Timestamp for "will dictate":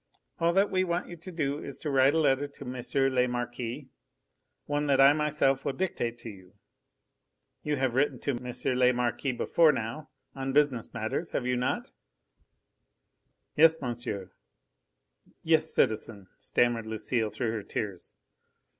5.63-6.17